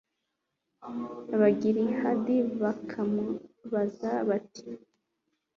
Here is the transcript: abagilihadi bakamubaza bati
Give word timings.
abagilihadi 1.35 2.35
bakamubaza 2.61 4.09
bati 4.29 4.63